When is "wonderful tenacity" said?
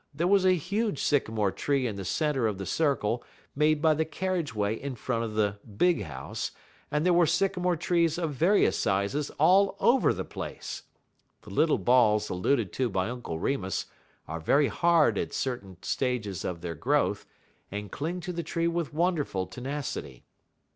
18.95-20.23